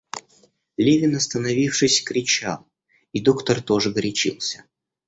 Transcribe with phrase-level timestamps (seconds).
[0.77, 2.67] Левин, остановившись, кричал,
[3.13, 4.63] и доктор тоже горячился.